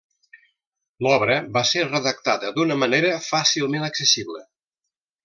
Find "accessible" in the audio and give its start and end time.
3.89-4.43